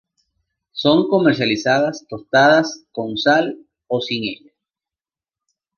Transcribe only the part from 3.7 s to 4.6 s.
o sin ella.